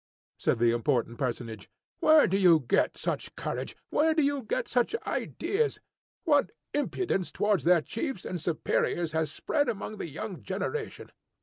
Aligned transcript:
said 0.39 0.57
the 0.57 0.71
important 0.71 1.19
personage. 1.19 1.69
"Where 1.99 2.25
did 2.25 2.41
you 2.41 2.61
get 2.61 2.97
such 2.97 3.35
courage? 3.35 3.75
Where 3.91 4.15
did 4.15 4.25
you 4.25 4.41
get 4.41 4.67
such 4.67 4.95
ideas? 5.05 5.79
What 6.23 6.49
impudence 6.73 7.31
towards 7.31 7.65
their 7.65 7.81
chiefs 7.83 8.25
and 8.25 8.41
superiors 8.41 9.11
has 9.11 9.31
spread 9.31 9.69
among 9.69 9.97
the 9.99 10.09
young 10.09 10.41
generation!" 10.41 11.11